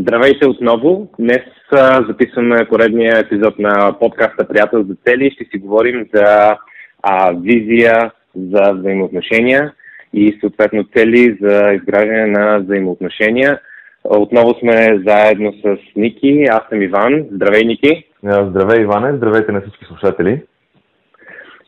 [0.00, 1.08] Здравейте отново.
[1.18, 5.30] Днес а, записваме поредния епизод на подкаста Приятел за цели.
[5.30, 6.56] Ще си говорим за
[7.02, 9.72] а, визия за взаимоотношения
[10.12, 13.60] и съответно цели за изграждане на взаимоотношения.
[14.04, 16.44] Отново сме заедно с Ники.
[16.50, 17.24] Аз съм Иван.
[17.32, 18.04] Здравей, Ники.
[18.22, 19.16] Здравей, Иване.
[19.16, 20.42] Здравейте на всички слушатели.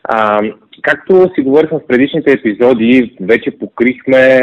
[0.05, 0.41] А,
[0.83, 4.41] както си говорихме в предишните епизоди, вече покрихме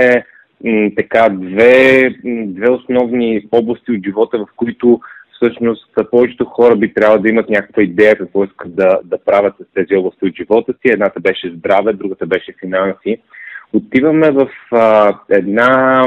[0.98, 2.10] така две,
[2.46, 5.00] две основни области от живота, в които
[5.36, 9.74] всъщност повечето хора би трябвало да имат някаква идея какво искат да, да правят с
[9.74, 10.94] тези области от живота си.
[10.94, 13.18] Едната беше здраве, другата беше финанси.
[13.74, 16.06] Отиваме в а, една,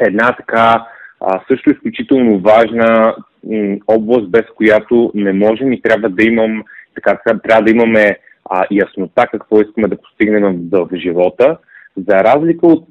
[0.00, 0.86] една така
[1.20, 3.16] а, също изключително важна
[3.50, 8.18] м, област, без която не можем и трябва да имам така, трябва да имаме
[8.50, 11.58] а, яснота какво искаме да постигнем в, в живота.
[11.96, 12.86] За разлика от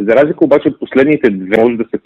[0.00, 2.00] за разлика обаче от последните две, може да се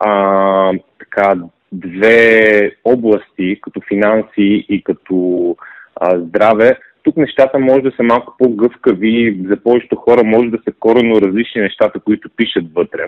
[0.00, 1.34] а, така,
[1.72, 5.56] две области, като финанси и като
[5.96, 10.72] а, здраве, тук нещата може да са малко по-гъвкави, за повечето хора може да са
[10.80, 13.06] коренно различни нещата, които пишат вътре.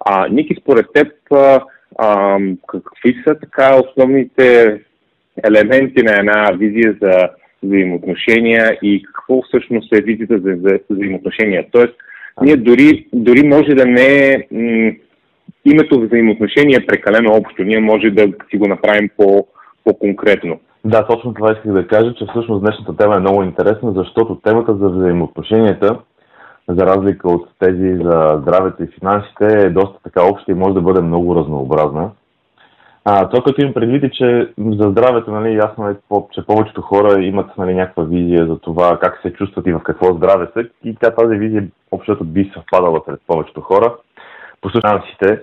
[0.00, 1.60] А, Ники, според теб, а,
[1.98, 4.80] а, какви са така основните
[5.44, 7.28] елементи на една визия за
[7.66, 11.66] взаимоотношения и какво всъщност е визията за, за взаимоотношения.
[11.72, 11.94] Тоест,
[12.42, 14.48] ние дори, дори може да не е
[15.64, 17.62] името взаимоотношение е прекалено общо.
[17.62, 19.46] Ние може да си го направим по,
[19.84, 20.60] по-конкретно.
[20.84, 24.76] Да, точно това исках да кажа, че всъщност днешната тема е много интересна, защото темата
[24.76, 25.98] за взаимоотношенията,
[26.68, 30.80] за разлика от тези за здравето и финансите, е доста така обща и може да
[30.80, 32.10] бъде много разнообразна.
[33.08, 35.96] А, това, като имам предвид е, че за здравето, нали, ясно е,
[36.34, 40.14] че повечето хора имат нали, някаква визия за това как се чувстват и в какво
[40.14, 40.64] здраве са.
[40.84, 43.94] И тя тази визия общото би съвпадала пред повечето хора.
[44.60, 45.42] По финансите.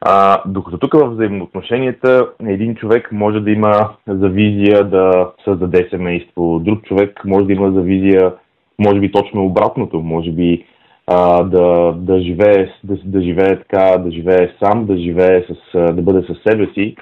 [0.00, 6.58] А, докато тук в взаимоотношенията един човек може да има за визия да създаде семейство,
[6.58, 8.32] друг човек може да има за визия,
[8.78, 10.66] може би точно обратното, може би
[11.10, 16.02] а, да, да, живее, да, да живее така, да живее сам, да живее с, да
[16.02, 16.96] бъде със себе си.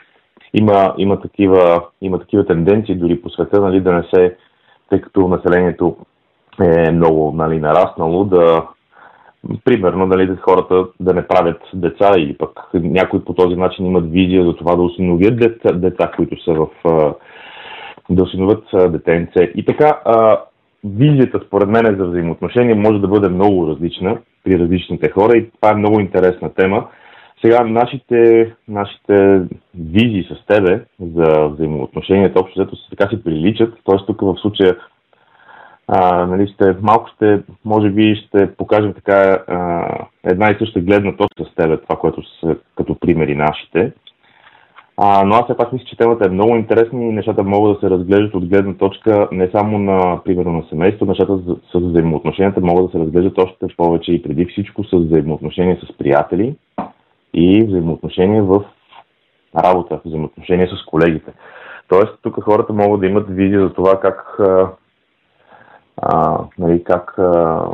[0.55, 4.37] Има, има, такива, има такива тенденции дори по света, нали, да не се,
[4.91, 5.97] тъй като населението
[6.61, 8.67] е много нали, нараснало, да
[9.65, 14.44] примерно нали, хората да не правят деца или пък някои по този начин имат визия
[14.44, 16.69] за това да осиновят деца, деца които са в
[18.11, 19.53] да осиновят детенце.
[19.55, 20.00] И така,
[20.84, 25.70] визията, според мен, за взаимоотношения може да бъде много различна при различните хора и това
[25.70, 26.87] е много интересна тема.
[27.44, 29.42] Сега, нашите, нашите
[29.75, 33.75] визии с тебе за взаимоотношенията, общо взето, така си приличат.
[33.84, 34.06] Т.е.
[34.06, 34.76] тук в случая
[35.88, 39.88] а, нали, ще, малко ще, може би ще покажем така а,
[40.25, 43.93] една и съща гледна точка с тебе, това, което са като примери нашите.
[44.99, 47.81] А, но аз все пак мисля, че темата е много интересна и нещата могат да
[47.81, 52.61] се разглеждат от гледна точка не само на, примерно, на семейство, нещата с, с взаимоотношенията
[52.61, 56.56] могат да се разглеждат още повече и преди всичко с взаимоотношения с приятели
[57.35, 58.65] и взаимоотношения в
[59.65, 61.33] работа, взаимоотношения с колегите.
[61.89, 64.41] Тоест, тук хората могат да имат визия за това как,
[66.03, 67.65] а, нали, как, а,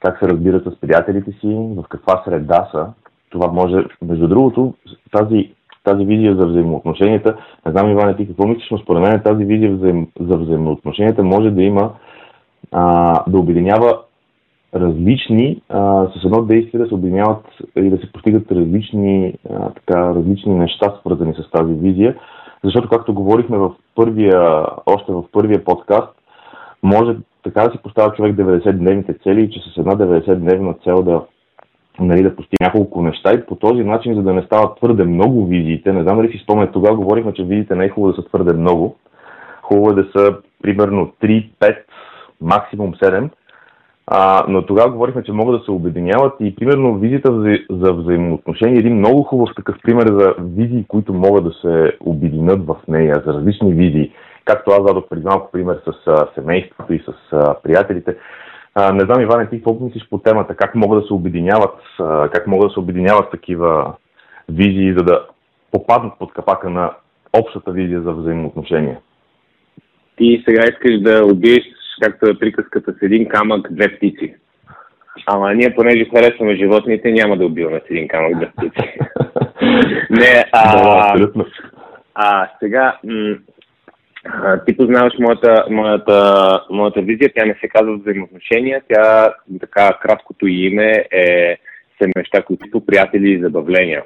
[0.00, 2.86] как се разбират с приятелите си, в каква среда са.
[3.30, 4.74] Това може, между другото,
[5.12, 7.36] тази тази визия за взаимоотношенията,
[7.66, 9.78] не знам, Иване, ти какво мислиш, но според мен тази визия
[10.20, 11.92] за взаимоотношенията може да има,
[12.72, 13.98] а, да обединява
[14.74, 17.44] различни, а, с едно действие да се обединяват
[17.76, 22.16] и да се постигат различни, а, така, различни неща, свързани с тази визия.
[22.64, 26.08] Защото, както говорихме в първия, още в първия подкаст,
[26.82, 31.22] може така да си поставя човек 90-дневните цели и че с една 90-дневна цел да
[32.00, 35.46] нали, да постигне няколко неща и по този начин, за да не стават твърде много
[35.46, 38.28] визиите, не знам дали си спомня, тогава говорихме, че визиите не е хубаво да са
[38.28, 38.96] твърде много,
[39.62, 41.76] хубаво е да са примерно 3, 5,
[42.40, 43.30] максимум 7,
[44.06, 48.76] а, но тогава говорихме, че могат да се обединяват и примерно визията за, за взаимоотношения
[48.76, 53.22] е един много хубав такъв пример за визии, които могат да се обединят в нея,
[53.26, 54.12] за различни визии.
[54.44, 58.16] Както аз дадох преди малко пример с а, семейството и с а, приятелите.
[58.74, 60.56] А, не знам, Иване, ти какво мислиш по темата?
[60.56, 63.94] Как могат да се обединяват, а, как могат да се обединяват такива
[64.48, 65.26] визии, за да
[65.70, 66.90] попаднат под капака на
[67.32, 68.98] общата визия за взаимоотношения?
[70.16, 71.62] Ти сега искаш да убиеш,
[72.00, 74.34] както е приказката с един камък, две птици.
[75.26, 78.98] Ама ние, понеже харесваме животните, няма да убиваме с един камък две птици.
[80.10, 81.46] Не, а, да, абсолютно.
[82.14, 83.36] А сега, м-
[84.66, 91.04] ти познаваш моята, моята, моята визия, тя не се казва взаимоотношения, тя така краткото име
[91.12, 91.56] е
[92.16, 94.02] неща, които приятели и забавления.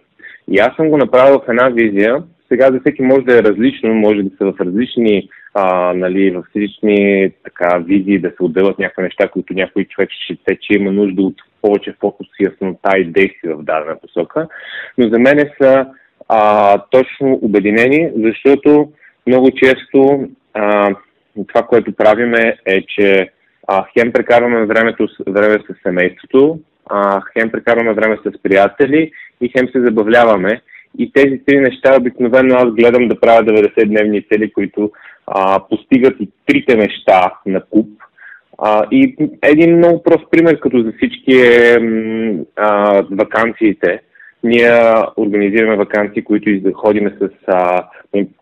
[0.49, 2.23] И аз съм го направил в една визия.
[2.49, 6.45] Сега за всеки може да е различно, може да са в различни, а, нали, в
[6.57, 10.93] различни така, визии да се отделят някакви неща, които някой човек ще се, че има
[10.93, 14.49] нужда от повече фокус, яснота и действие в дадена посока.
[14.99, 15.87] Но за мен са
[16.29, 18.93] а, точно обединени, защото
[19.29, 20.95] много често а,
[21.49, 23.31] това, което правиме е, че
[23.67, 29.69] а, хем прекарваме времето, време с семейството, а, хем прекарваме време с приятели и хем
[29.69, 30.61] се забавляваме.
[30.99, 34.91] И тези три неща обикновено аз гледам да правя 90-дневни цели, които
[35.27, 37.89] а, постигат и трите неща на куп.
[38.59, 41.79] А, и един много прост пример, като за всички е
[42.57, 44.01] а, вакансиите.
[44.45, 44.71] Ние
[45.17, 47.89] организираме вакансии, които ходиме с, а,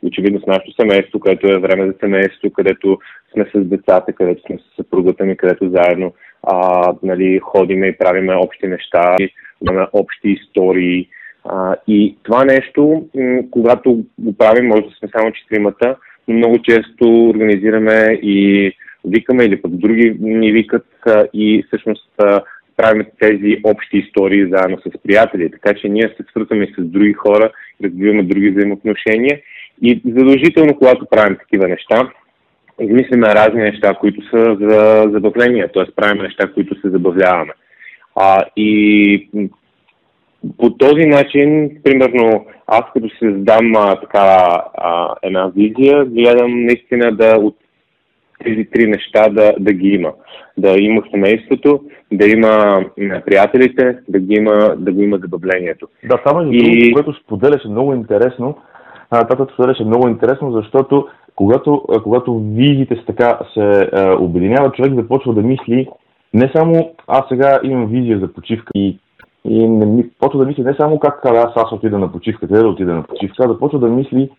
[0.03, 2.99] очевидно с нашето семейство, където е време за семейство, където
[3.33, 6.13] сме с децата, където сме с съпругата ми, където заедно
[6.43, 9.17] а, нали, ходиме и правиме общи неща,
[9.63, 11.09] имаме общи истории.
[11.45, 13.07] А, и това нещо,
[13.51, 15.97] когато го правим, може да сме само четиримата,
[16.29, 18.73] но много често организираме и
[19.05, 22.41] викаме или пък други ни викат а, и всъщност а,
[22.77, 25.51] правим тези общи истории заедно с приятели.
[25.51, 27.51] Така че ние се свързваме с други хора,
[27.85, 29.41] развиваме други взаимоотношения
[29.83, 32.11] и задължително, когато правим такива неща,
[32.81, 35.95] измислиме разни неща, които са за забавление, т.е.
[35.97, 37.53] правим неща, които се забавляваме.
[38.17, 39.29] А, и
[40.59, 47.13] по този начин, примерно, аз като се задам а, така а, една визия, гледам наистина
[47.13, 47.57] да от
[48.45, 50.13] тези три неща да, да ги има.
[50.57, 51.81] Да има семейството,
[52.13, 52.85] да има
[53.27, 55.89] приятелите, да, ги има, да го има забавлението.
[56.09, 56.63] Да, това между и...
[56.63, 58.57] другото, което споделяше много интересно,
[59.11, 65.35] това, споделяше много интересно, защото когато, когато визите с така се е, обединяват, човек започва
[65.35, 65.89] да мисли
[66.35, 68.99] не само аз сега имам визия за почивка и,
[69.45, 72.69] и не, почва да мисли не само как аз, аз отида на почивка, къде да
[72.69, 74.31] отида на почивка, а започва да мисли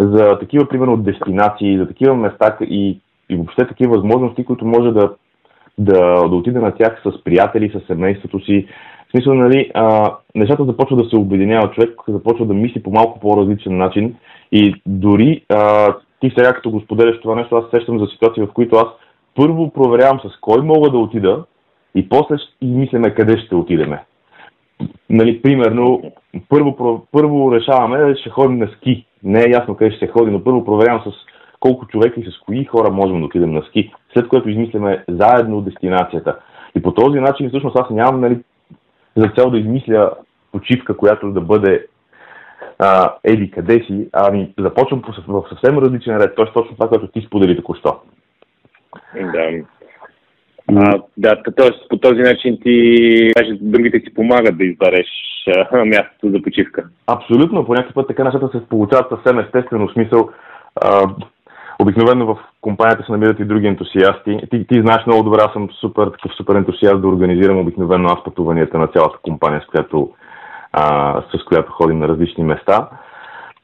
[0.00, 5.14] за такива, примерно, дестинации, за такива места и и въобще такива възможности, които може да,
[5.78, 8.66] да, да отиде на тях с приятели, с семейството си.
[9.08, 13.20] В смисъл, нали, а, нещата започват да се обединяват, човек започва да мисли по малко
[13.20, 14.14] по-различен начин
[14.52, 18.52] и дори а, ти сега като го споделяш това нещо, аз сещам за ситуации, в
[18.52, 18.86] които аз
[19.34, 21.44] първо проверявам с кой мога да отида
[21.94, 24.04] и после измисляме къде ще отидеме.
[25.10, 26.12] Нали, примерно,
[26.48, 29.06] първо, първо решаваме, ще ходим на ски.
[29.22, 31.12] Не е ясно къде ще се ходи, но първо проверявам с
[31.64, 35.60] колко човека и с кои хора можем да отидем на ски, след което измисляме заедно
[35.60, 36.38] дестинацията.
[36.76, 38.38] И по този начин всъщност аз нямам нали,
[39.16, 40.10] за цел да измисля
[40.52, 41.86] почивка, която да бъде
[42.78, 46.32] а, еди къде си, ами започвам в съвсем различен ред.
[46.36, 48.00] Тоест точно това, което ти сподели току-що.
[49.14, 49.64] Да.
[50.68, 51.70] А, да, т.е.
[51.88, 55.06] по този начин ти, другите ти помагат да избереш
[55.72, 56.84] мястото за почивка.
[57.06, 60.30] Абсолютно, по някакъв път така нещата се получават съвсем естествено, смисъл
[60.82, 61.06] а,
[61.82, 64.38] Обикновено в компанията се намират и други ентусиасти.
[64.50, 68.24] Ти, ти знаеш много добре, аз съм супер, такъв супер ентусиаст да организирам обикновено аз
[68.24, 70.10] пътуванията на цялата компания, с която,
[70.72, 72.88] а, с която ходим на различни места.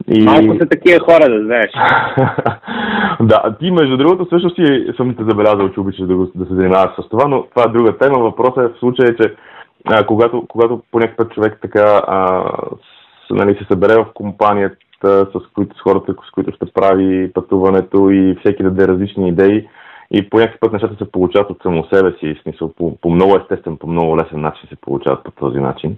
[0.08, 0.24] И...
[0.24, 1.70] Малко са такива хора, да знаеш.
[3.20, 6.90] да, ти между другото също си съм те забелязал, че обичаш да, да се занимаваш
[7.00, 8.18] с това, но това е друга тема.
[8.18, 9.34] Въпросът е в случая, че
[9.84, 12.44] а, когато, когато по някакъв човек така а,
[13.34, 18.36] нали, се събере в компанията, с, които, с хората, с които ще прави пътуването и
[18.40, 19.68] всеки даде различни идеи.
[20.10, 23.10] И по някакъв път нещата се получават от само себе си, в смисъл по, по
[23.10, 25.96] много естествен, по много лесен начин се получават по този начин.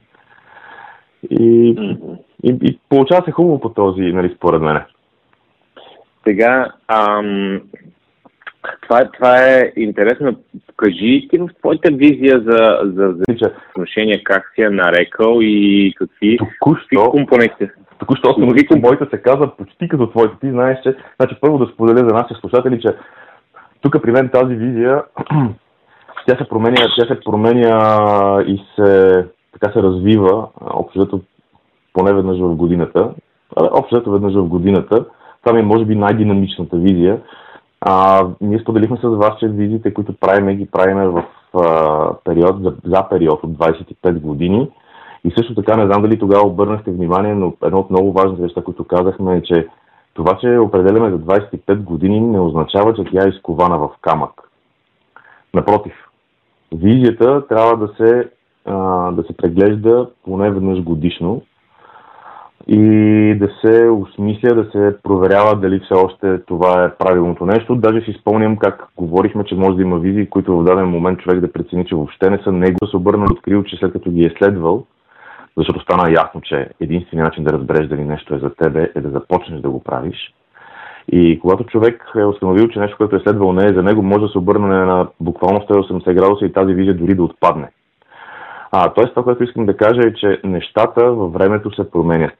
[1.31, 1.77] И,
[2.43, 4.81] и, и получава се хубаво по този, нали, според мен.
[6.27, 7.61] Сега, ам,
[8.83, 10.37] това, това е интересно.
[10.77, 16.39] Кажи ти в твоята визия за, за, за отношение как си е нарекал и какви,
[16.39, 20.35] какви компоненти Току-що съм че моите се казват почти като твоите.
[20.41, 20.97] Ти знаеш, че...
[21.21, 22.89] Значи първо да споделя за нашите слушатели, че
[23.81, 25.03] тук при мен тази визия,
[26.27, 31.21] тя се променя, тя се променя и се, така се развива, общо
[31.93, 33.11] поне веднъж в годината.
[33.57, 35.05] Общо веднъж в годината.
[35.45, 37.21] Това ми е може би най-динамичната визия.
[37.85, 41.25] А, ние споделихме с вас, че визиите, които правиме, ги правиме в
[41.55, 44.71] а, период, за, за период от 25 години
[45.25, 48.63] и също така не знам дали тогава обърнахте внимание, но едно от много важните неща,
[48.63, 49.69] които казахме е, че
[50.15, 54.31] това, че определяме за 25 години, не означава, че тя е изкована в камък.
[55.55, 55.95] Напротив,
[56.75, 58.31] визията трябва да се,
[58.65, 61.43] а, да се преглежда поне веднъж годишно
[62.69, 62.81] и
[63.39, 67.75] да се осмисля, да се проверява дали все още това е правилното нещо.
[67.75, 71.41] Даже си спомням как говорихме, че може да има визии, които в даден момент човек
[71.41, 74.25] да прецени, че въобще не са него, да се обърна открил, че след като ги
[74.25, 74.87] е следвал,
[75.57, 79.11] защото стана ясно, че единственият начин да разбереш дали нещо е за тебе е да
[79.11, 80.35] започнеш да го правиш.
[81.13, 84.21] И когато човек е установил, че нещо, което е следвало не е за него, може
[84.21, 87.69] да се обърне на буквално 180 градуса и тази визия дори да отпадне.
[88.73, 92.39] А, тоест, това, което искам да кажа е, че нещата във времето се променят.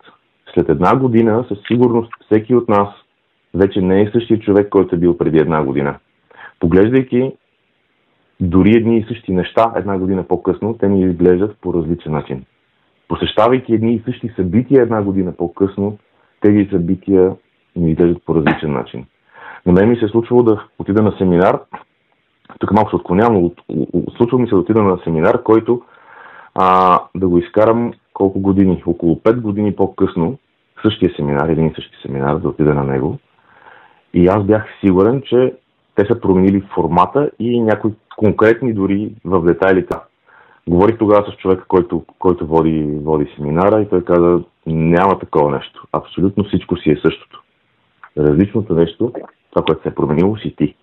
[0.55, 2.89] След една година, със сигурност, всеки от нас
[3.55, 5.99] вече не е същия човек, който е бил преди една година.
[6.61, 7.33] Поглеждайки
[8.41, 12.45] дори едни и същи неща една година по-късно, те ни изглеждат по различен начин.
[13.09, 15.99] Посещавайки едни и същи събития една година по-късно,
[16.41, 17.33] тези събития
[17.77, 19.07] ни изглеждат по различен начин.
[19.67, 21.61] На мен ми се е случвало да отида на семинар,
[22.59, 23.51] тук малко се отклонявам, но
[24.17, 25.83] случва ми се да отида на семинар, който
[26.55, 30.39] а, да го изкарам колко години, около 5 години по-късно,
[30.83, 33.19] същия семинар, един и същи семинар, да отида на него.
[34.15, 35.55] И аз бях сигурен, че
[35.95, 39.97] те са променили формата и някои конкретни дори в детайлите.
[40.69, 45.87] Говорих тогава с човека, който, който води, води семинара и той каза, няма такова нещо.
[45.93, 47.43] Абсолютно всичко си е същото.
[48.19, 49.13] Различното нещо,
[49.51, 50.75] това, което се е променило, си ти.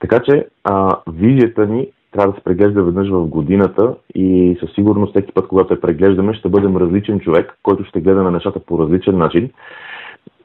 [0.00, 5.10] Така че а, визията ни трябва да се преглежда веднъж в годината и със сигурност
[5.10, 8.78] всеки път, когато я преглеждаме, ще бъдем различен човек, който ще гледа на нещата по
[8.78, 9.50] различен начин.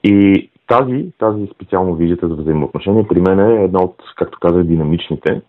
[0.03, 5.41] И тази, тази специално визията за взаимоотношения при мен е една от, както казах, динамичните.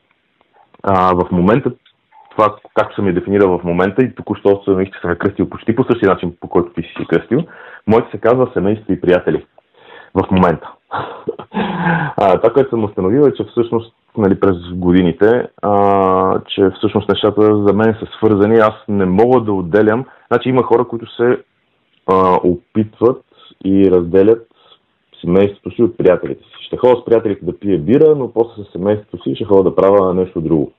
[0.83, 1.73] А, в момента,
[2.31, 5.85] това, както съм я дефинирал в момента и току-що съм, съм я кръстил почти по
[5.85, 7.45] същия начин, по който ти си кръстил,
[7.87, 9.47] моите се казва семейство и приятели
[10.15, 10.73] в момента.
[12.17, 17.57] А, това, което съм установил е, че всъщност нали, през годините, а, че всъщност нещата
[17.67, 18.57] за мен са свързани.
[18.57, 20.05] Аз не мога да отделям.
[20.29, 21.39] Значи има хора, които се
[22.13, 23.25] а, опитват
[23.65, 24.47] и разделят
[25.21, 26.67] семейството си от приятелите си.
[26.67, 29.77] Ще ходя с приятелите да пие бира, но после с семейството си ще ходя да
[29.77, 30.73] правя нещо друго.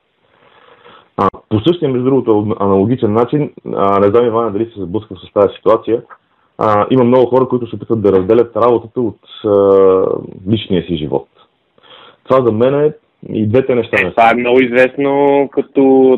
[1.17, 5.34] А, по същия, между другото, аналогичен начин, а, не знам Ивана дали се сблъсква с
[5.34, 6.01] тази ситуация,
[6.57, 10.05] а, има много хора, които се опитват да разделят работата от а,
[10.51, 11.27] личния си живот.
[12.24, 12.93] Това за мен е
[13.29, 13.98] и двете неща.
[14.01, 16.17] Е, това е много известно като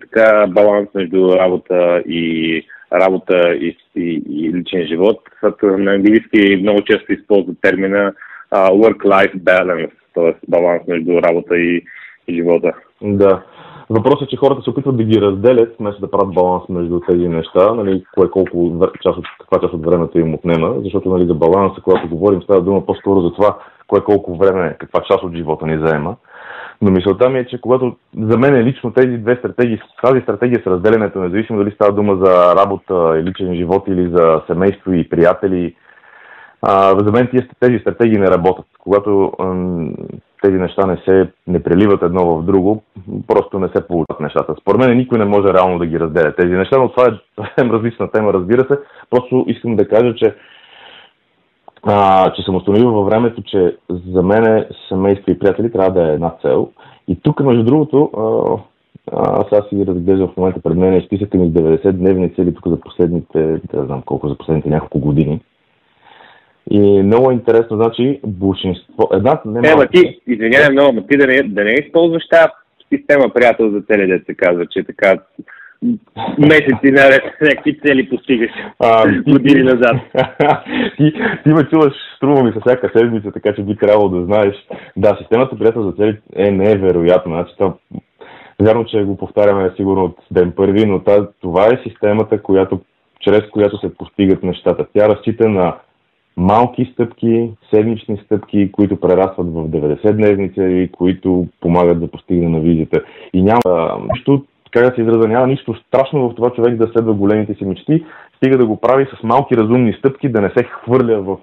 [0.00, 2.62] така, баланс между работа и
[2.92, 5.20] работа и, и, и личен живот.
[5.62, 8.12] На английски много често използват термина
[8.52, 10.34] uh, work-life balance, т.е.
[10.48, 11.84] баланс между работа и,
[12.28, 12.72] и живота.
[13.02, 13.42] Да.
[13.90, 17.28] Въпросът е, че хората се опитват да ги разделят, вместо да правят баланс между тези
[17.28, 21.34] неща, нали, кое колко част от, каква част от времето им отнема, защото нали, за
[21.34, 25.66] баланса, когато говорим, става дума по-скоро за това, кое колко време, каква част от живота
[25.66, 26.16] ни заема.
[26.82, 30.66] Но мисълта ми е, че когато за мен лично тези две стратегии, тази стратегия с
[30.66, 35.74] разделянето, независимо дали става дума за работа и личен живот или за семейство и приятели,
[37.04, 37.28] за мен
[37.60, 38.66] тези стратегии не работят.
[38.78, 39.32] Когато
[40.42, 42.82] тези неща не се не преливат едно в друго,
[43.26, 44.54] просто не се получат нещата.
[44.60, 47.70] Според мен никой не може реално да ги разделя тези неща, но това е съвсем
[47.70, 48.78] различна тема, разбира се.
[49.10, 50.34] Просто искам да кажа, че
[51.86, 53.76] а, че съм установил във времето, че
[54.12, 56.68] за мен семейство и приятели трябва да е една цел.
[57.08, 58.10] И тук, между другото,
[59.12, 62.68] аз сега си разглеждам в момента пред мен списъка ми с 90 дневни цели тук
[62.68, 65.40] за последните, да знам колко, за последните няколко години.
[66.70, 69.08] И много интересно, значи, большинство...
[69.12, 69.40] Една...
[69.44, 72.48] Не, е, ти, извинявай много, но ти да не, да не използваш тази
[72.92, 75.18] система приятел за цели, да се казва, че така
[76.38, 79.96] месеци наред някакви цели постигаш а, години назад.
[80.96, 81.12] ти,
[81.44, 84.54] ти ме чуваш, струва ми се всяка седмица, така че би трябвало да знаеш.
[84.96, 87.34] Да, системата приятел за цели е невероятна.
[87.34, 87.74] Значи, това,
[88.62, 92.80] вярно, че го повтаряме сигурно от ден първи, но тази, това е системата, която,
[93.20, 94.86] чрез която се постигат нещата.
[94.94, 95.76] Тя разчита на
[96.36, 103.02] малки стъпки, седмични стъпки, които прерастват в 90-дневни цели, които помагат да постигне на визията.
[103.32, 107.14] И няма нищо как да се израза, няма нищо страшно в това човек да следва
[107.14, 108.04] големите си мечти,
[108.36, 111.36] стига да го прави с малки разумни стъпки, да не се хвърля в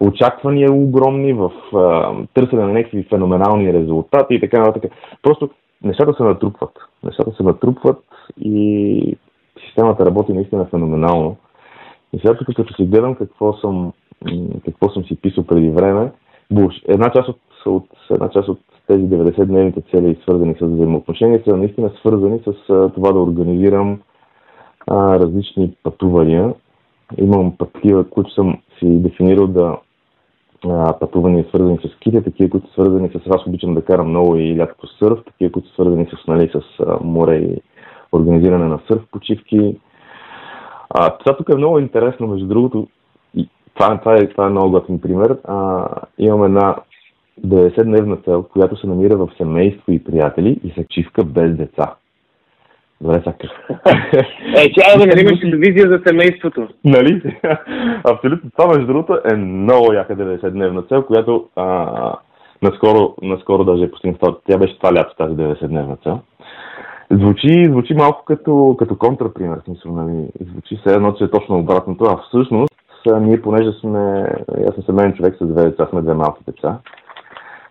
[0.00, 4.92] очаквания огромни, в а, търсене на някакви феноменални резултати и така нататък.
[5.22, 5.50] Просто
[5.82, 6.72] нещата се натрупват.
[7.04, 8.04] Нещата се натрупват
[8.40, 9.16] и
[9.66, 11.36] системата работи наистина феноменално.
[12.16, 13.92] И сега тук, като си гледам какво съм,
[14.64, 16.12] какво съм си писал преди време,
[16.88, 21.90] една част от, от, една част от тези 90-дневните цели, свързани с взаимоотношения, са наистина
[22.00, 22.52] свързани с
[22.94, 24.00] това да организирам
[24.86, 26.54] а, различни пътувания.
[27.18, 29.76] Имам такива, които съм си дефинирал да
[31.00, 34.58] пътувания свързани с кития, такива, които са свързани с аз обичам да карам много и
[34.58, 36.60] лятото сърф, такива, които са свързани с, нали, с
[37.00, 37.62] море и
[38.12, 39.76] организиране на сърф почивки.
[40.90, 42.88] А, това тук е много интересно, между другото,
[43.74, 45.38] това, това, е, това е много готин пример.
[45.44, 45.88] А,
[46.18, 46.76] имам една
[47.46, 51.94] 90-дневна цел, която се намира в семейство и приятели и се чивка без деца.
[53.00, 53.50] Добре, сакаш.
[54.56, 56.68] е, че бе, нали имаш визия за семейството?
[56.84, 57.38] Нали?
[58.04, 58.50] Абсолютно.
[58.56, 62.12] Това, между другото, е много яка 90-дневна цел, която а,
[62.62, 64.34] наскоро, наскоро даже е постигната.
[64.48, 66.20] Тя беше това лято, тази 90-дневна цел.
[67.10, 70.28] Звучи, звучи малко като, като контрапример, смисъл, нали?
[70.52, 72.72] Звучи се едно, че е точно обратното, а всъщност
[73.20, 74.26] ние, понеже сме,
[74.68, 76.78] аз съм семейен човек с две деца, сме две малки деца,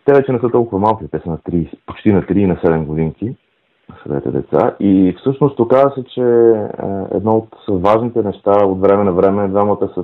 [0.06, 2.56] те вече не са толкова малки, те са на 30, почти на 3 и на
[2.56, 3.36] 7 годинки,
[4.06, 4.76] двете деца.
[4.80, 6.22] И всъщност оказа се, че
[7.12, 10.04] едно от важните неща от време на време двамата с,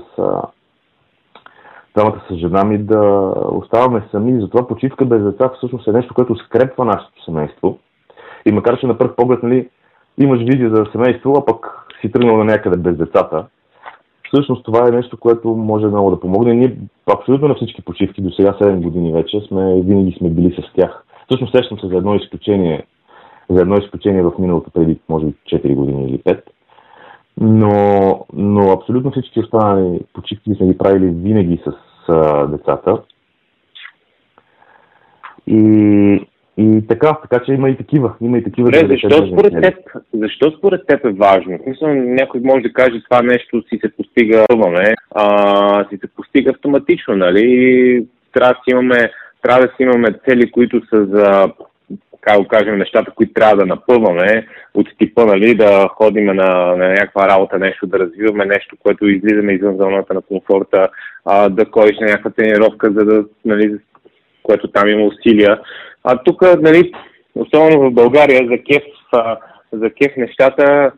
[1.95, 4.41] двамата с жена ми да оставаме сами.
[4.41, 7.77] Затова почивка без деца всъщност е нещо, което скрепва нашето семейство.
[8.45, 9.69] И макар, че на пръв поглед нали,
[10.17, 13.45] имаш визия за семейство, а пък си тръгнал на някъде без децата,
[14.33, 16.53] всъщност това е нещо, което може много да помогне.
[16.53, 16.77] Ние
[17.13, 21.03] абсолютно на всички почивки, до сега 7 години вече, сме, винаги сме били с тях.
[21.25, 22.85] Всъщност сещам се за едно изключение,
[23.49, 26.41] за едно изключение в миналото преди, може би, 4 години или 5.
[27.37, 31.73] Но, но абсолютно всички останали почивки сме ги правили винаги с
[32.09, 33.01] а, децата.
[35.47, 36.27] И
[36.61, 38.13] и така, така че има и такива.
[38.21, 38.69] Има и такива.
[38.69, 39.75] Не, защо, според теб,
[40.13, 41.59] защо според теб е важно?
[41.67, 44.45] Мисля, някой може да каже това нещо си се постига,
[45.15, 48.07] а, си се постига автоматично, нали?
[48.33, 51.51] Трябва да си имаме, трябва да си имаме цели, които са за
[52.21, 56.87] как го кажем, нещата, които трябва да напъваме от типа, нали, да ходим на, на
[56.89, 60.87] някаква работа, нещо да развиваме, нещо, което излизаме извън зоната на комфорта,
[61.25, 63.75] а, да ходиш на някаква тренировка, за да, нали,
[64.43, 65.59] което там има усилия.
[66.03, 66.91] А тук, нали,
[67.35, 68.83] особено в България, за кеф,
[69.73, 70.91] за кеф нещата,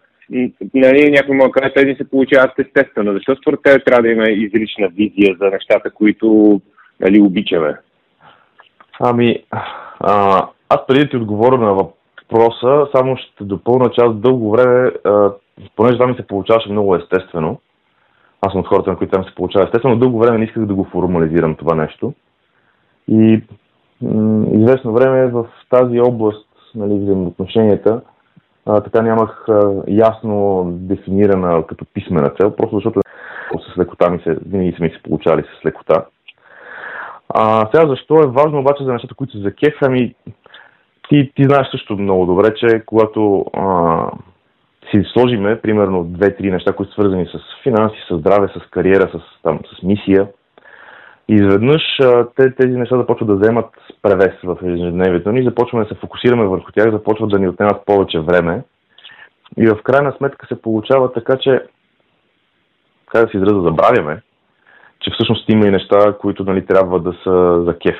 [0.74, 3.14] нали, някой му каже, тези се получават естествено.
[3.14, 6.62] Защо според теб трябва да има изрична визия за нещата, които
[7.00, 7.78] нали, обичаме?
[9.00, 9.44] Ами,
[10.00, 15.32] а, аз преди ти отговоря на въпроса, само ще допълна, аз дълго време, а,
[15.76, 17.60] понеже там ми се получаваше много естествено,
[18.42, 20.74] аз съм от хората, на които там се получава естествено, дълго време не исках да
[20.74, 22.14] го формализирам това нещо.
[23.08, 23.42] И
[24.54, 28.02] известно време в тази област, нали, взаимоотношенията,
[28.66, 33.02] а, така нямах а, ясно дефинирана като писмена цел, просто защото
[33.74, 36.06] с лекота ми се, винаги са ми се получали с лекота.
[37.30, 40.16] А, сега защо е важно обаче за нещата, които са за кеф, ами
[41.10, 44.06] ти, ти знаеш също много добре, че когато а,
[44.92, 49.42] си сложиме, примерно, две-три неща, които са свързани с финанси, с здраве, с кариера, с,
[49.44, 50.28] там, с мисия,
[51.34, 51.82] и изведнъж
[52.36, 53.70] тези неща започват да вземат
[54.02, 58.20] превес в ежедневието ни, започваме да се фокусираме върху тях, започват да ни отнемат повече
[58.20, 58.64] време.
[59.58, 61.62] И в крайна сметка се получава така, че,
[63.12, 64.22] как да си израза, забравяме,
[65.00, 68.00] че всъщност има и неща, които нали, трябва да са за кеф.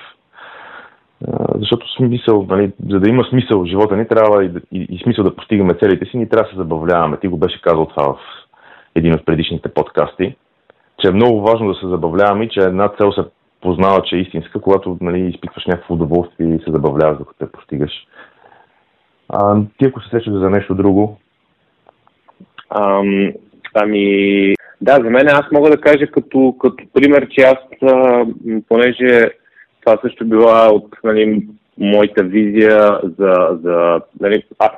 [1.56, 5.24] Защото смисъл, нали, за да има смисъл в живота ни, трябва и, и, и смисъл
[5.24, 7.18] да постигаме целите си, ни трябва да се забавляваме.
[7.18, 8.18] Ти го беше казал това в
[8.96, 10.36] един от предишните подкасти
[11.04, 13.22] че е много важно да се забавляваме и че една цел се
[13.62, 17.92] познава, че е истинска, когато нали, изпитваш някакво удоволствие и се забавляваш, докато те постигаш.
[19.30, 21.18] А, ти ако се сещаш за нещо друго?
[22.70, 23.32] Ам,
[23.74, 28.26] ами, да, за мен аз мога да кажа като, като пример, че аз, а,
[28.70, 29.32] понеже
[29.86, 34.72] това също била от нали, моята визия за, за нали, аз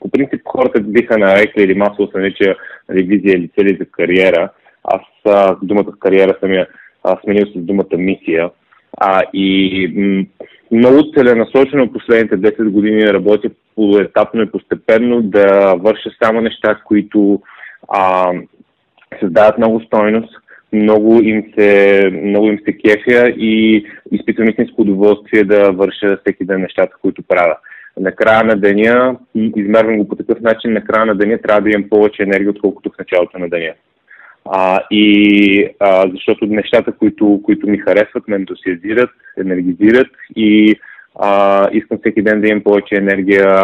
[0.00, 2.56] по принцип хората биха нарекли или масово се нарича
[2.88, 4.50] нали, визия или цели за кариера.
[4.84, 6.66] Аз а, думата кариера съм я
[7.22, 8.50] сменил с думата мисия.
[9.00, 10.24] А, и м-
[10.70, 17.42] много целенасочено последните 10 години работя поетапно и постепенно да върша само неща, които
[17.88, 18.32] а,
[19.20, 20.34] създават много стойност,
[20.72, 26.60] много им се, много им се кефя и изпитвам истинско удоволствие да върша всеки ден
[26.60, 27.56] нещата, които правя.
[28.00, 28.12] На
[28.44, 32.22] на деня, измервам го по такъв начин, на края на деня трябва да имам повече
[32.22, 33.74] енергия, отколкото в началото на деня.
[34.50, 40.74] А, и а, защото нещата, които, които ми харесват, ме ентусиазират, енергизират и
[41.20, 43.62] а, искам всеки ден да имам повече енергия,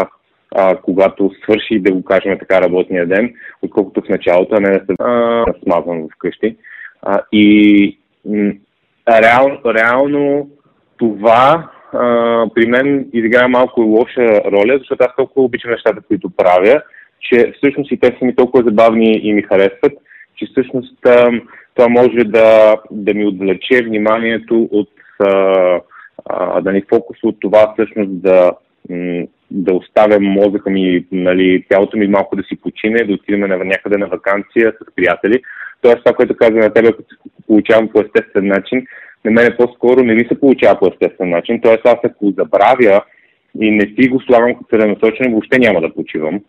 [0.57, 4.79] а, когато свърши, да го кажем така, работния ден, отколкото в началото, а не да
[4.79, 6.57] се смазвам вкъщи.
[7.03, 8.53] А, и м-
[9.09, 10.49] реал, реално
[10.97, 16.83] това а, при мен изиграва малко лоша роля, защото аз толкова обичам нещата, които правя,
[17.21, 19.93] че всъщност и те са ми толкова забавни и ми харесват,
[20.41, 21.07] че всъщност
[21.75, 24.89] това може да, да ми отвлече вниманието от
[26.63, 28.53] да ни фокус от това всъщност да,
[29.51, 33.97] да оставя мозъка ми, нали, тялото ми малко да си почине, да отидем на някъде
[33.97, 35.43] на вакансия с приятели.
[35.83, 38.87] Тоест това, което каза на тебе, ако се получавам по естествен начин,
[39.25, 41.61] на мен по-скоро не ви се получава по естествен начин.
[41.61, 43.03] Тоест аз ако забравя
[43.61, 46.41] и не си го слагам целенасочено, въобще няма да почивам.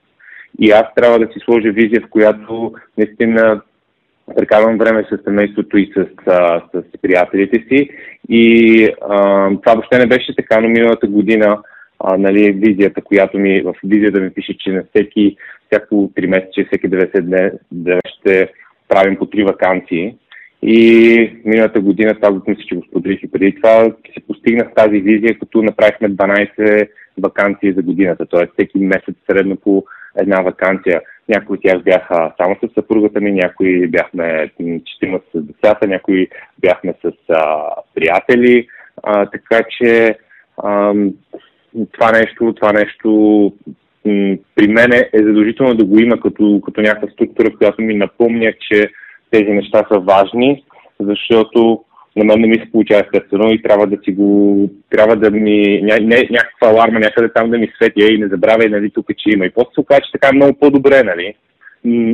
[0.60, 3.62] И аз трябва да си сложа визия, в която наистина
[4.38, 7.90] прекарвам време с семейството и с, с, с приятелите си.
[8.30, 11.58] И а, това въобще не беше така, но миналата година
[12.00, 16.68] а, нали, визията, която ми в визията ми пише, че на всеки, всяко 3 месеца,
[16.68, 17.22] всеки 90
[17.72, 18.50] дни ще
[18.88, 20.16] правим по три вакансии.
[20.64, 25.40] И миналата година, това мисля, че го споделих и преди това, си постигнах тази визия,
[25.40, 28.48] като направихме 12 вакансии за годината, т.е.
[28.54, 29.84] всеки месец средно по
[30.20, 31.02] една вакансия.
[31.30, 34.52] Някои от тях бяха само с съпругата ми, някои бяхме
[34.86, 36.28] четима с децата, някои
[36.60, 38.68] бяхме с а, приятели,
[39.04, 40.16] а, така че
[40.58, 40.94] а,
[41.92, 43.54] това нещо, това нещо
[44.56, 48.90] при мен е задължително да го има като, като някаква структура, която ми напомня, че
[49.32, 50.66] тези неща са важни,
[51.00, 51.84] защото
[52.16, 55.82] на мен не ми се получава естествено и трябва да си го, трябва да ми,
[55.82, 59.30] ня, не, някаква аларма някъде там да ми свети и не забравяй, нали, тук, че
[59.30, 59.46] има.
[59.46, 61.34] И после се оказа, че така е много по-добре, нали,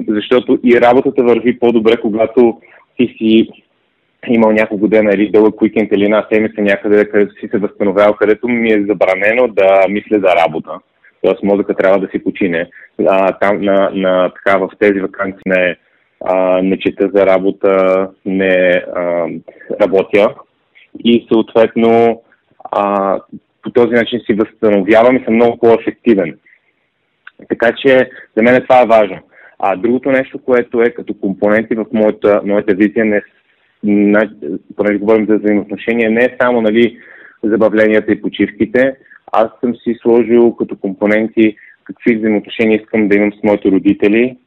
[0.07, 2.61] защото и работата върви по-добре, когато
[2.97, 3.49] ти си
[4.27, 8.47] имал няколко дена или дълъг уикенд или една седмица някъде, където си се възстановял, където
[8.47, 10.71] ми е забранено да мисля за работа.
[11.21, 12.69] Тоест мозъка трябва да си почине.
[13.07, 15.75] А, там на, на, така, в тези вакансии не,
[16.25, 19.27] а, не чета за работа, не а,
[19.81, 20.35] работя
[21.03, 22.21] и съответно
[22.71, 23.19] а,
[23.61, 26.37] по този начин си възстановявам и съм много по-ефективен.
[27.49, 29.17] Така че за мен това е важно.
[29.59, 33.21] А другото нещо, което е като компоненти в моята, моята визия,
[33.83, 34.29] не,
[34.75, 36.97] понеже говорим за взаимоотношения, не е само нали,
[37.43, 38.95] забавленията и почивките.
[39.31, 44.37] Аз съм си сложил като компоненти какви взаимоотношения искам да имам с моите родители,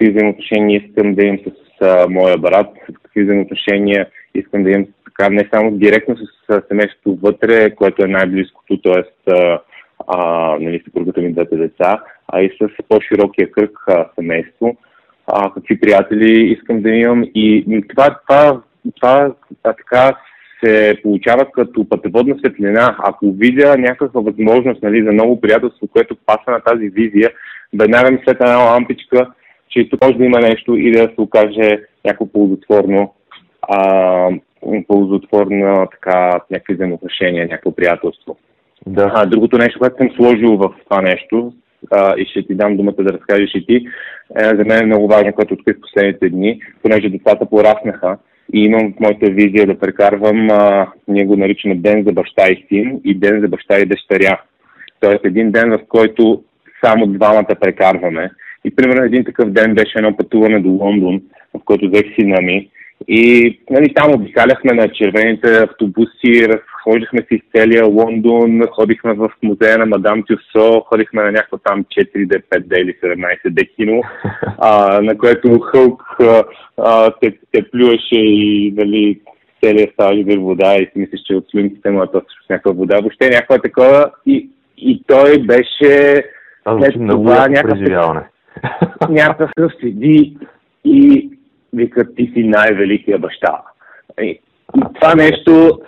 [0.00, 2.66] какви взаимоотношения искам да имам с а, моя брат,
[3.02, 8.80] какви взаимоотношения искам да имам така не само директно с семейството вътре, което е най-близкото,
[8.82, 9.32] т.е.
[10.60, 12.00] нали, съпругата ми двете деца,
[12.32, 14.76] а и с по-широкия кръг а, семейство,
[15.26, 17.24] а, какви приятели искам да имам.
[17.34, 18.60] И това, това,
[19.00, 19.32] това
[19.64, 20.16] а, така
[20.64, 22.96] се получава като пътеводна светлина.
[22.98, 27.30] Ако видя някаква възможност нали, за ново приятелство, което паса на тази визия,
[27.78, 29.26] веднага ми след една лампичка,
[29.70, 33.14] че тук може да има нещо и да се окаже някакво ползотворно,
[33.62, 34.28] а,
[34.88, 38.36] ползотворно така, някакви взаимоотношения, някакво приятелство.
[38.86, 39.12] Да.
[39.14, 41.52] А, другото нещо, което съм сложил в това нещо,
[41.90, 43.86] а, и ще ти дам думата да разкажеш и ти,
[44.36, 48.18] е, за мен е много важно, което открих последните дни, понеже децата пораснаха
[48.54, 53.00] и имам моята визия да прекарвам, а, ние го наричаме ден за баща и син
[53.04, 54.40] и ден за баща и дъщеря.
[55.00, 56.42] Тоест един ден, в който
[56.84, 58.30] само двамата прекарваме
[58.64, 61.20] и примерно един такъв ден беше едно пътуване до Лондон,
[61.54, 62.70] в който взех сина ми.
[63.08, 69.78] И нали, там обикаляхме на червените автобуси, разхождахме си из целия Лондон, ходихме в музея
[69.78, 74.02] на Мадам Тюсо, ходихме на някакво там 4D, 5D или 17D кино,
[74.58, 76.02] а, на което Хълк
[76.78, 79.20] а, те, те плюеше и нали,
[79.64, 83.00] целият става лидер вода и си мислиш, че от слюнките му е с някаква вода.
[83.00, 86.24] Въобще някаква такова и, и той беше
[86.78, 87.78] след това някакъв
[89.08, 90.36] някакъв седи
[90.84, 91.30] и
[91.72, 93.62] вика, ти си най-великия баща.
[94.22, 94.40] И,
[94.76, 95.80] и това нещо,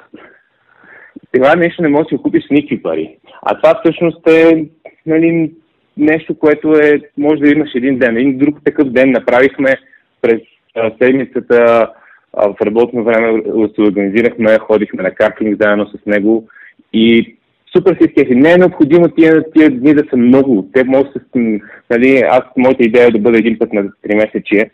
[1.32, 3.16] това нещо не може да си купиш никакви пари.
[3.42, 4.66] А това всъщност е
[5.06, 5.52] нали,
[5.96, 8.16] нещо, което е, може да имаш един ден.
[8.16, 9.76] Един друг такъв ден направихме
[10.20, 10.40] през
[11.02, 11.88] седмицата
[12.32, 13.42] в работно време
[13.74, 16.48] се организирахме, ходихме на картинг заедно с него
[16.92, 17.36] и
[17.76, 18.34] супер си скефи.
[18.34, 20.68] Не е необходимо тия, тия дни да са много.
[20.72, 21.40] Те може да
[21.90, 24.70] нали, аз, моята идея е да бъде един път на 3 месече.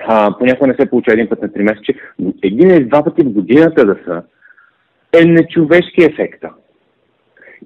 [0.00, 3.22] А, понякога не се получава един път на 3 месече, но един или два пъти
[3.22, 4.22] в годината да са
[5.20, 6.50] е нечовешки ефекта.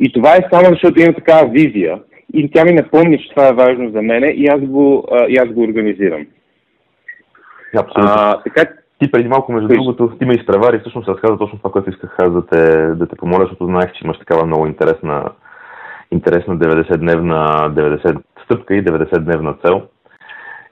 [0.01, 1.99] И това е само защото имам такава визия
[2.35, 5.37] и тя ми напомни, че това е важно за мене и аз го, а, и
[5.37, 6.27] аз го организирам.
[7.77, 8.13] Абсолютно.
[8.17, 11.91] А, така, ти преди малко, между другото, ти ме изпревари, всъщност разказа точно това, което
[11.91, 15.25] исках да те, да те помоля, защото знаех, че имаш такава много интересна,
[16.11, 19.83] интересна 90-дневна 90 стъпка и 90-дневна цел.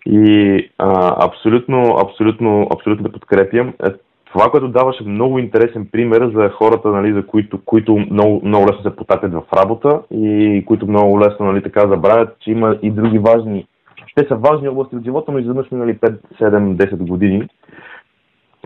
[0.06, 3.68] И а, абсолютно, абсолютно, абсолютно да подкрепям.
[3.68, 3.90] Е,
[4.32, 8.82] това, което даваше много интересен пример за хората, нали, за които, които много, много лесно
[8.82, 13.18] се потапят в работа и които много лесно нали, така забравят, че има и други
[13.18, 13.66] важни,
[14.14, 17.48] те са важни области от живота, но изведнъж минали 5, 7, 10 години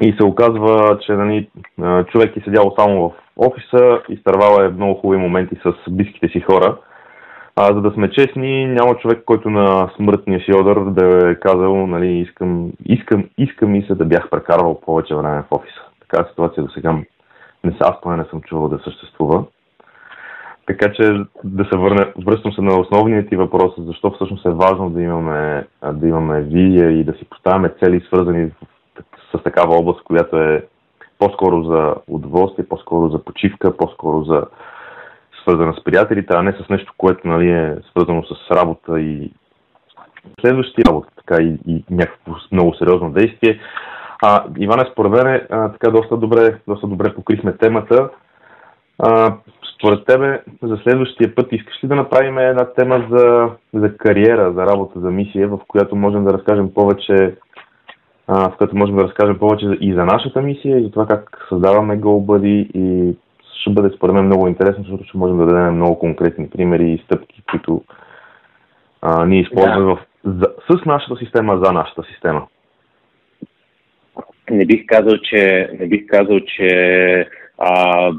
[0.02, 1.48] и се оказва, че нали,
[2.06, 6.76] човек е седял само в офиса, изтървал е много хубави моменти с близките си хора.
[7.56, 11.86] А, за да сме честни, няма човек, който на смъртния си одър да е казал,
[11.86, 15.80] нали, искам, искам, искам и се да бях прекарвал повече време в офиса.
[16.00, 16.92] Така ситуация до сега
[17.64, 19.44] не, аз поне не съм чувал да съществува.
[20.66, 21.02] Така че
[21.44, 25.66] да се върне, връщам се на основният ти въпрос, защо всъщност е важно да имаме,
[25.92, 28.50] да имаме визия и да си поставяме цели, свързани
[29.34, 30.66] с, такава област, която е
[31.18, 34.46] по-скоро за удоволствие, по-скоро за почивка, по-скоро за
[35.42, 39.32] свързана с приятелите, а не с нещо, което нали, е свързано с работа и
[40.40, 43.60] следващия работа, така и, и някакво много сериозно действие.
[44.22, 48.10] А, Иване, според мен, така доста добре, доста добре покрихме темата.
[48.98, 49.36] А,
[49.74, 54.66] според тебе, за следващия път искаш ли да направим една тема за, за кариера, за
[54.66, 57.36] работа, за мисия, в която можем да разкажем повече
[58.30, 62.00] в която можем да разкажем повече и за нашата мисия, и за това как създаваме
[62.00, 63.16] GoBuddy и
[63.60, 67.02] ще бъде според мен много интересно, защото ще можем да дадем много конкретни примери и
[67.04, 67.84] стъпки, които
[69.02, 69.94] а, ние използваме да.
[69.94, 72.46] в, за, с нашата система, за нашата система.
[74.50, 76.68] Не бих казал, че, не бих казал, че
[77.58, 78.10] а,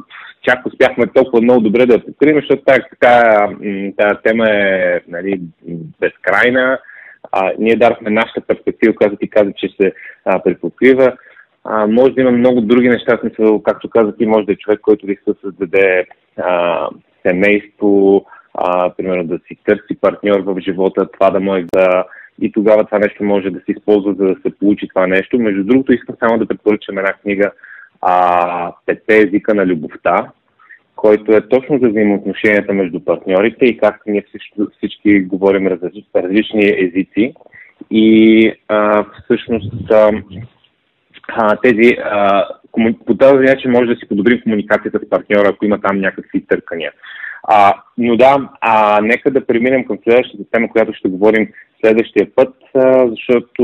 [0.41, 5.41] чак успяхме толкова много добре да я покрием, защото тази, тази, тази тема е нали,
[5.99, 6.79] безкрайна.
[7.31, 9.93] А, ние дадохме нашата перспектива, която ти каза, че се
[10.25, 11.13] а, припокрива.
[11.63, 14.79] А, може да има много други неща, смисъл, както каза ти, може да е човек,
[14.81, 16.05] който да създаде
[16.37, 16.87] а,
[17.27, 22.05] семейство, а, примерно да си търси партньор в живота, това да може да
[22.41, 25.39] и тогава това нещо може да се използва, за да се получи това нещо.
[25.39, 27.51] Между другото, искам само да препоръчам една книга
[28.01, 30.31] а, Петте езика на любовта,
[31.01, 35.79] който е точно за взаимоотношенията между партньорите и как ние всички, всички говорим раз,
[36.15, 37.33] различни езици.
[37.91, 42.47] И а, всъщност а, тези а,
[43.05, 46.91] по този начин може да си подобрим комуникацията с партньора, ако има там някакви търкания.
[47.43, 51.49] А, но да, а, нека да преминем към следващата тема, която ще говорим
[51.85, 53.63] следващия път, а, защото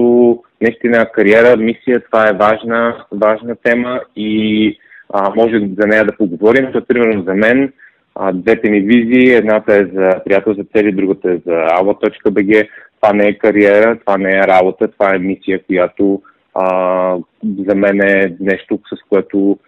[0.62, 4.80] наистина кариера, мисия, това е важна, важна тема и
[5.13, 7.73] а, може за нея да поговорим, защото примерно за мен
[8.15, 12.67] а, двете ми визии, едната е за приятел за цели, другата е за alba.bg.
[13.01, 16.21] Това не е кариера, това не е работа, това е мисия, която
[16.53, 17.17] а,
[17.67, 19.59] за мен е нещо, с което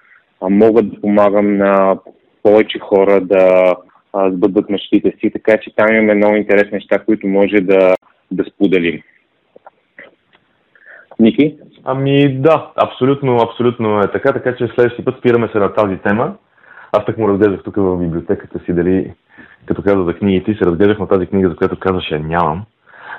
[0.42, 1.98] а, мога да помагам на
[2.44, 3.76] повече хора да
[4.14, 7.96] а, сбъдват мечтите си, така че там имаме много интересни неща, които може да,
[8.32, 9.02] да споделим.
[11.20, 11.58] Ники?
[11.84, 16.34] Ами да, абсолютно, абсолютно е така, така че следващия път спираме се на тази тема.
[16.92, 19.14] Аз так му разглеждах тук в библиотеката си, дали
[19.66, 22.64] като каза за книгите, се разглеждах на тази книга, за която казваше нямам.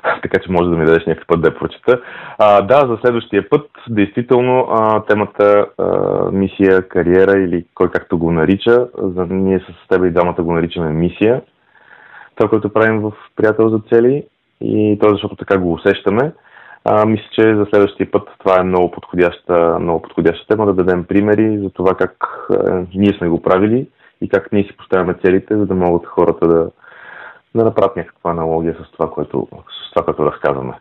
[0.21, 2.01] така че може да ми дадеш някакъв път да я прочета.
[2.37, 5.85] А, да, за следващия път, действително, а, темата а,
[6.31, 10.89] мисия, кариера или кой както го нарича, за ние с теб и двамата го наричаме
[10.89, 11.41] мисия.
[12.35, 14.23] Това, което правим в Приятел за цели
[14.61, 16.31] и то защото така го усещаме.
[16.85, 21.03] А, мисля, че за следващия път това е много подходяща, много подходяща тема, да дадем
[21.03, 23.87] примери за това как е, ние сме го правили
[24.21, 26.71] и как ние си поставяме целите, за да могат хората да,
[27.55, 29.47] да направят някаква аналогия с това, което,
[29.87, 30.73] с това, което разказваме.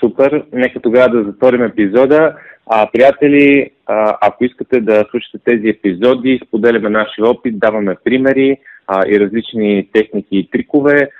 [0.00, 2.36] Супер, нека тогава да затворим епизода.
[2.66, 9.02] А, приятели, а, ако искате да слушате тези епизоди, споделяме нашия опит, даваме примери а,
[9.08, 11.10] и различни техники и трикове.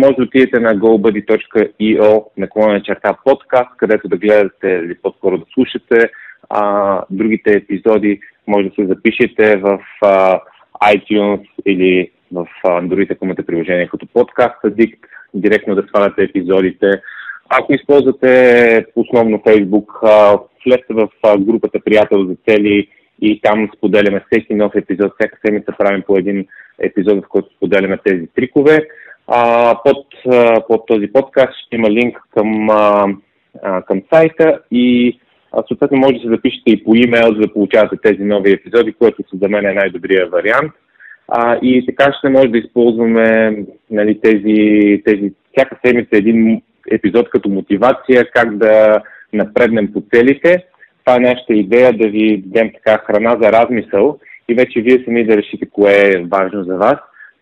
[0.00, 6.10] Може да отидете на gobuddy.io наклона черта подкаст, където да гледате или по-скоро да слушате
[6.50, 8.20] а, другите епизоди.
[8.46, 10.40] Може да се запишете в а,
[10.84, 12.46] iTunes или в
[12.82, 14.98] другите ако имате приложения като подкаст Addict,
[15.34, 16.90] директно да сваляте епизодите.
[17.48, 19.86] Ако използвате основно Facebook,
[20.66, 21.08] влезте в
[21.38, 22.88] групата Приятел за цели
[23.22, 25.12] и там споделяме всеки нов епизод.
[25.18, 26.46] Всяка седмица правим по един
[26.78, 28.88] епизод, в който споделяме тези трикове.
[29.32, 33.06] А, под, а, под този подкаст ще има линк към, а,
[33.62, 35.18] а, към сайта и
[35.52, 38.92] а, съответно може да се запишете и по имейл, за да получавате тези нови епизоди,
[38.92, 40.72] което за мен е най-добрият вариант.
[41.28, 43.56] А, и така ще може да използваме
[43.90, 50.64] нали, тези, тези, всяка седмица един епизод като мотивация, как да напреднем по целите.
[51.04, 55.24] Това е нашата идея да ви дадем така храна за размисъл и вече вие сами
[55.24, 56.96] да решите кое е важно за вас.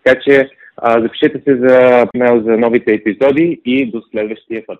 [0.05, 0.51] Така че
[0.83, 2.07] запишете се за,
[2.45, 4.79] за новите епизоди и до следващия път.